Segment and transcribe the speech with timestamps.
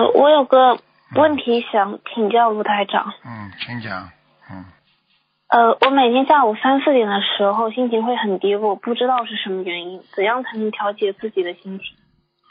[0.00, 0.78] 呃，我有个
[1.14, 3.12] 问题想请教卢台长。
[3.22, 4.10] 嗯，请讲。
[4.50, 4.64] 嗯，
[5.48, 11.84] 呃，我每天下午三四点的时候心情会很低落，不知道是什么原因，怎样才能调节自己的心情？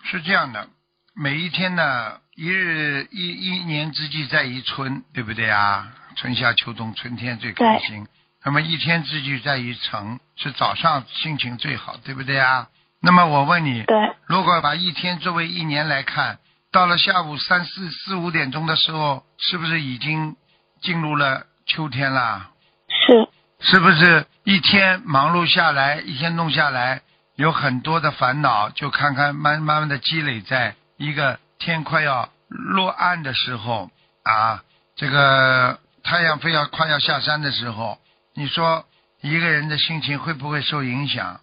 [0.04, 0.68] 是这样的，
[1.16, 5.88] 每一天呢，一日一一年之计在于春，对不对啊？
[6.16, 8.06] 春夏秋冬，春天最开心。
[8.46, 12.68] 那么一天之计在于晨，是早上心情最好，对不对啊？
[13.02, 13.98] 那么我问你，对，
[14.28, 16.38] 如果把一天作为一年来看，
[16.72, 20.36] 到了下午三四四五点钟的时候，是不是已经
[20.82, 22.52] 进入了秋天啦？
[22.88, 23.30] 是，
[23.72, 27.02] 是不是一天忙碌下来，一天弄下来，
[27.36, 33.90] 有很多的烦恼，就看看慢慢慢的积累，在一个天快要落暗的时候
[34.24, 34.64] 啊，
[34.96, 37.98] 这个太阳非要快要下山的时候，
[38.36, 38.86] 你说
[39.22, 41.40] 一个人的心情会不会受影响？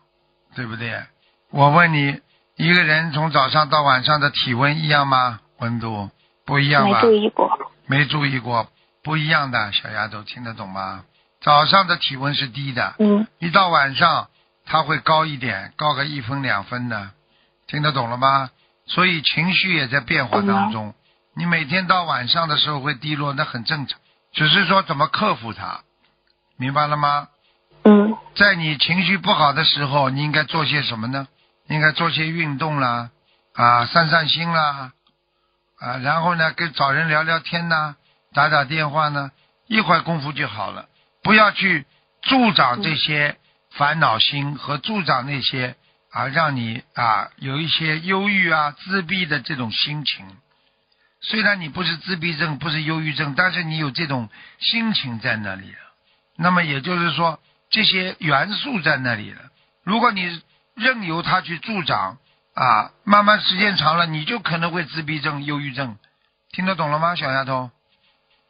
[0.55, 1.03] 对不对？
[1.51, 2.21] 我问你，
[2.57, 5.41] 一个人从早上到晚上的体温一样吗？
[5.59, 6.11] 温度
[6.47, 7.03] 不一样吧？
[7.03, 7.59] 没注意过。
[7.87, 8.69] 没注意过，
[9.05, 11.05] 不一样的，小丫头听得懂吗？
[11.43, 14.29] 早上的体温是低的，嗯，一到晚上
[14.65, 17.11] 它会高一点，高个一分两分的，
[17.67, 18.51] 听得懂了吗？
[18.87, 20.95] 所以情绪也在变化当中。
[21.37, 24.01] 你每天到晚上的时候会低落，那很正常，
[24.33, 25.81] 只是说怎么克服它，
[26.57, 27.29] 明白了吗？
[27.85, 31.29] 嗯，在你情绪不好的时候，你应该做些什么呢？
[31.69, 33.11] 应该做些运动啦，
[33.55, 34.93] 啊，散散心啦，
[35.79, 37.97] 啊，然后呢，跟找人聊聊天呐，
[38.33, 39.31] 打打电话呢，
[39.67, 40.87] 一会儿功夫就好了。
[41.23, 41.87] 不要去
[42.23, 43.37] 助长这些
[43.73, 45.75] 烦恼心和助长那些
[46.13, 50.25] 啊，让你啊有一些忧郁啊、自闭的这种心情。
[51.21, 54.29] 虽然你不是自闭症，不是忧郁症，但是你有这种
[54.61, 55.79] 心情在那里了。
[56.37, 59.41] 那么也就是说，这些元素在那里了。
[59.83, 60.41] 如果你
[60.77, 62.19] 任由它去助长
[62.55, 65.97] 啊，慢慢时间长了，你就可能会自闭症、忧郁症。
[66.53, 67.71] 听得懂了吗，小丫头？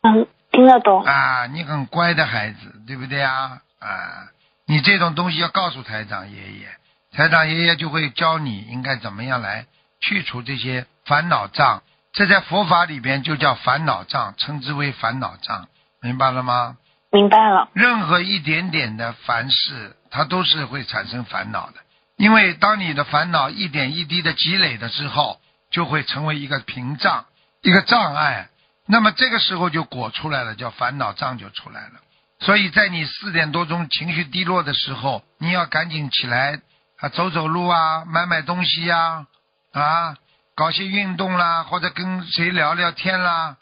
[0.02, 1.02] 嗯，听得懂。
[1.02, 3.60] 啊，你很乖的孩子，对不对啊？
[3.78, 4.28] 啊，
[4.66, 6.68] 你这种东西要告诉台长爷爷，
[7.12, 9.66] 台长爷爷就会教你应该怎么样来
[10.00, 11.82] 去除这些烦恼障。
[12.12, 15.68] 这在佛法里边就叫烦恼障，称之为烦恼障，
[16.00, 16.76] 明白了吗？
[17.12, 17.68] 明白了。
[17.72, 21.74] 任何一点点的凡事，它都是会产生烦恼的。
[22.16, 25.40] 因为当你的烦恼一点一滴的积累的之后，
[25.70, 27.26] 就会成为一个屏障，
[27.62, 28.48] 一个障碍。
[28.86, 32.00] 那么这个时候就果出来了，叫烦恼障就出来了。
[32.38, 36.60] 所以在你四点多钟情绪低落的时候，你要赶紧起来
[36.98, 39.26] 啊，走走路啊，买买东西呀，
[39.72, 40.16] 啊，
[40.54, 43.56] 搞些运动啦，或者跟谁聊聊天啦，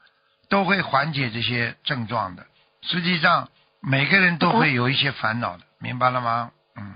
[0.48, 2.46] 都会缓解这些症状的。
[2.82, 3.48] 实际上，
[3.80, 6.50] 每个人都会有一些烦恼的，明白了吗？
[6.76, 6.94] 嗯。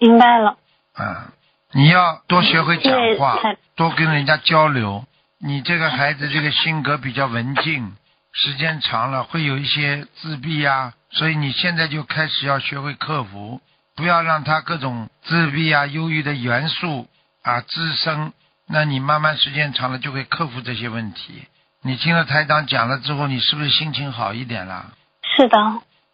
[0.00, 0.58] 明白了。
[0.98, 1.32] 嗯，
[1.72, 3.38] 你要多学会讲话，
[3.74, 5.04] 多跟人家交流。
[5.38, 7.96] 你这个孩子这个性格比较文静，
[8.32, 13.60] 时间长了会有一些自闭呀，所以你现在就开始要学会克服，
[13.96, 17.08] 不要让他各种自闭啊、忧郁的元素
[17.42, 18.32] 啊滋生。
[18.66, 21.46] 那你慢慢时间长了就会克服这些问题。
[21.82, 24.92] 你听了台长讲了之后，你是不是心情好一点了？
[25.36, 25.56] 是的。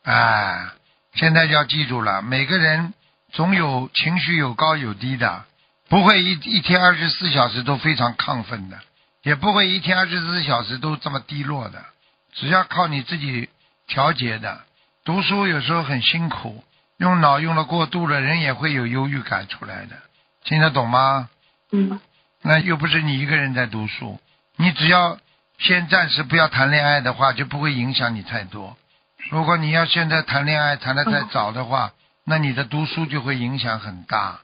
[0.05, 0.67] 哎，
[1.15, 2.95] 现在要记住了，每个人。
[3.33, 5.45] 总有情绪有高有低的，
[5.89, 8.79] 不会一一天二十四小时都非常亢奋的，
[9.23, 11.85] 也不会一天二十四小时都这么低落的。
[12.33, 13.49] 只要靠你自己
[13.87, 14.61] 调节的。
[15.05, 16.63] 读书有时候很辛苦，
[16.99, 19.97] 用脑用的过度了，人也会有忧郁感出来的。
[20.45, 21.29] 听得懂吗？
[21.73, 22.01] 嗯。
[22.43, 24.21] 那又不是你一个人在读书，
[24.57, 25.19] 你只要
[25.59, 28.77] 先暂时不要谈恋爱的话，就不会影响你太多。
[29.31, 31.93] 如果你要现在谈恋爱谈的太早的话，
[32.31, 34.39] 那你的读书就会影响很大，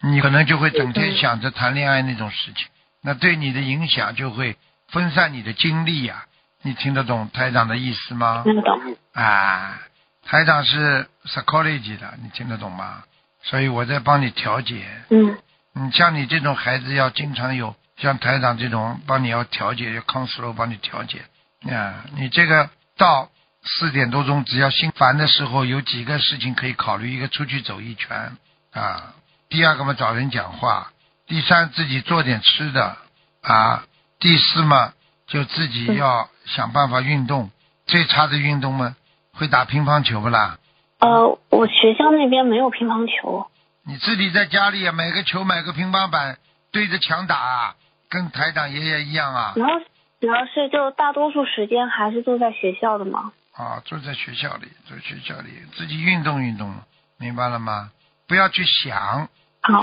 [0.00, 2.68] 你可能就会整天想着谈恋爱那种事情，
[3.02, 4.56] 那对你的影响就会
[4.86, 6.26] 分散你的精力呀。
[6.62, 8.42] 你听得懂台长的意思吗？
[8.44, 8.96] 听得懂。
[9.14, 9.80] 啊，
[10.24, 13.02] 台长是 psychology 的，你听得懂吗？
[13.42, 14.86] 所以我在帮你调节。
[15.10, 15.36] 嗯。
[15.72, 21.22] 你像你这种孩子要经常有像台长这种帮你要调节，要 counselor 帮你调节。
[21.68, 23.28] 啊，你这个到。
[23.70, 28.36] 四点多钟，只要心烦的时候，有几个事情可以考虑：一个出去走一圈
[28.72, 29.14] 啊，
[29.50, 30.90] 第二个嘛找人讲话，
[31.26, 32.96] 第三自己做点吃的
[33.42, 33.84] 啊，
[34.18, 34.92] 第四嘛
[35.26, 37.50] 就自己要想办法运动。
[37.86, 38.96] 最差的运动嘛，
[39.32, 40.58] 会打乒乓球不啦？
[41.00, 43.46] 呃，我学校那边没有乒乓球。
[43.86, 46.36] 你自己在家里买个球，买个乒乓板，
[46.70, 47.74] 对着墙打，
[48.10, 49.52] 跟台长爷爷一样啊。
[49.54, 49.68] 主要
[50.20, 53.32] 主要是就大多数时间还是坐在学校的嘛。
[53.58, 56.72] 啊，坐在学校里，在学校里自己运动运动，
[57.18, 57.90] 明白了吗？
[58.28, 59.28] 不要去想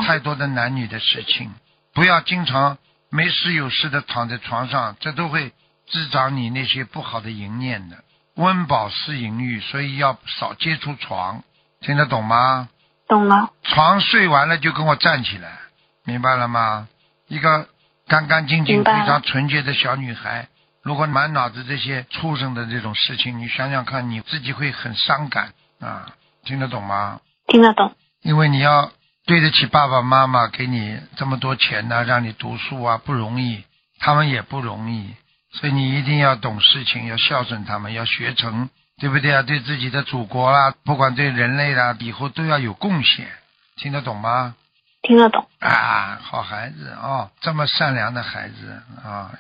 [0.08, 1.54] 太多的男女的事情，
[1.94, 2.78] 不要经常
[3.10, 5.52] 没事有事的躺在床上，这都会
[5.90, 7.98] 滋长你那些不好的淫念的。
[8.36, 11.44] 温饱思淫欲，所以要少接触床，
[11.82, 12.70] 听得懂吗？
[13.10, 13.52] 懂了。
[13.64, 15.60] 床睡完了就跟我站起来，
[16.06, 16.88] 明白了吗？
[17.28, 17.68] 一个
[18.08, 20.48] 干干净净、非常纯洁的小女孩，
[20.86, 26.14] 如果满脑子这些畜生的这种事情，你想想看，你自己会很伤感啊！
[26.44, 27.22] 听得懂吗？
[27.48, 27.96] 听得懂。
[28.22, 28.92] 因为你要
[29.26, 33.64] 对得起爸爸妈妈给你这么多钱呢，让你读书啊，不容易，
[33.98, 35.16] 他们也不容易。
[35.54, 39.42] 所以你一定要懂事情，要孝顺他们，要学成，对不对啊？
[39.42, 43.28] 对自己的祖国啦，不管对人类啦，以后都要有贡献，
[43.76, 44.54] 听得懂吗？
[45.02, 45.48] 听得懂。
[45.62, 49.32] 啊，好孩子哦，这么善良的孩子啊，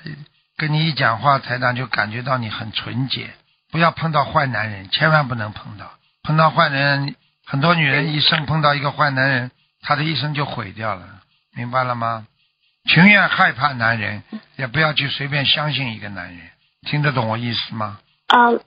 [0.57, 3.29] 跟你一讲话，台长就感觉到你很纯洁。
[3.71, 5.91] 不要碰到坏男人，千万不能碰到。
[6.23, 7.15] 碰到坏人，
[7.45, 11.05] 很多女人一生碰到一个坏男人，她的一生就毁掉了，
[11.55, 12.25] 明白了吗？
[12.87, 14.23] 情愿害怕男人，
[14.55, 16.39] 也不要去随便相信一个男人，
[16.87, 17.99] 听得懂我意思吗？
[18.27, 18.59] 嗯，